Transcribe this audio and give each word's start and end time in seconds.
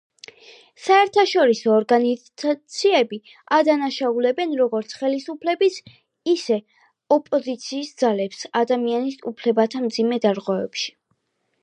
საერთაშორისო 0.83 1.73
ორგანიზაციები 1.79 3.19
ადანაშაულებენ 3.59 4.55
როგორც 4.61 4.95
ხელისუფლების, 5.01 5.77
ისე 6.33 6.59
ოპოზიციის 7.17 7.93
ძალებს 8.03 8.43
ადამიანის 8.63 9.21
უფლებათა 9.33 9.85
მძიმე 9.89 10.19
დარღვევებში. 10.25 10.91